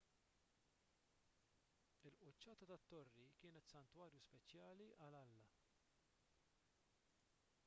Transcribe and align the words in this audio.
il-quċċata 2.09 2.69
tat-torri 2.71 3.27
kienet 3.43 3.69
santwarju 3.75 4.25
speċjali 4.25 4.89
għall-alla 4.97 5.47